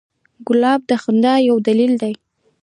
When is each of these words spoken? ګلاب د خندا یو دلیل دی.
ګلاب 0.47 0.81
د 0.89 0.91
خندا 1.01 1.33
یو 1.47 1.55
دلیل 1.67 1.93
دی. 2.01 2.13